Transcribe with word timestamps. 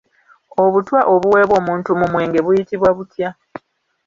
Obutwa 0.63 0.99
obuweebwa 1.13 1.55
omuntu 1.61 1.89
mu 1.99 2.05
mwenge 2.11 2.39
buyitibwa 2.45 2.89
butya? 2.97 3.29